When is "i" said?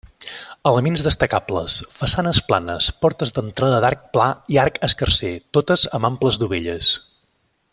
4.55-4.59